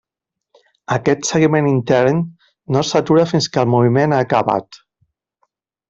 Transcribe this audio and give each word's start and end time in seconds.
Aquest 0.95 1.27
seguiment 1.29 1.67
intern, 1.73 2.23
no 2.77 2.83
s'atura 2.93 3.29
fins 3.35 3.49
que 3.55 3.63
el 3.65 3.71
moviment 3.77 4.17
ha 4.19 4.23
acabat. 4.29 4.85